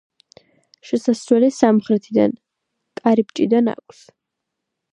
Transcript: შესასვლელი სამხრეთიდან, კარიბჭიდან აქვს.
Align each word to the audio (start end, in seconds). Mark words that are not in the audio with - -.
შესასვლელი 0.91 1.49
სამხრეთიდან, 1.57 2.35
კარიბჭიდან 3.01 3.73
აქვს. 3.75 4.05